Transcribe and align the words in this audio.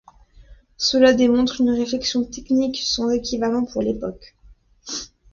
Cela 0.77 1.13
démontre 1.13 1.61
une 1.61 1.69
réflexion 1.69 2.23
technique 2.23 2.79
sans 2.79 3.11
équivalent 3.11 3.65
pour 3.65 3.83
l'époque. 3.83 4.35